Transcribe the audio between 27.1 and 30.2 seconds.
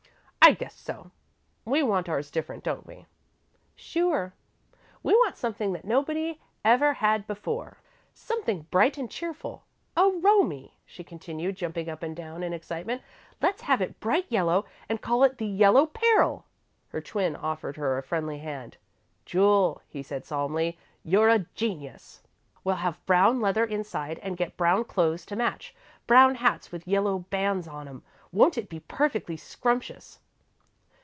bands on 'em won't it be perfectly scrumptious?"